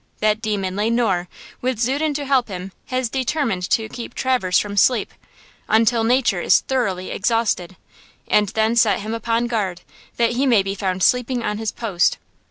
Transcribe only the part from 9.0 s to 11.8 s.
him upon guard, that he may be found sleeping on his